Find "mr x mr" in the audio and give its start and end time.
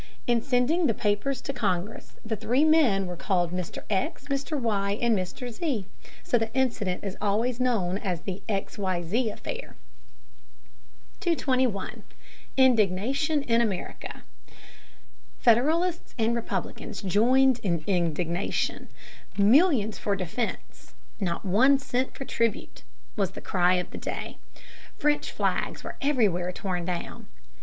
3.51-4.59